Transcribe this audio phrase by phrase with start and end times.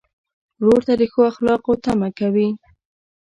[0.61, 2.47] ورور ته د ښو اخلاقو تمه کوې.